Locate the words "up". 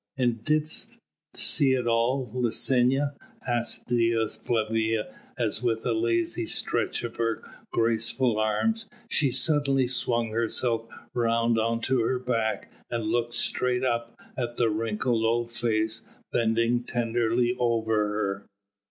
13.83-14.15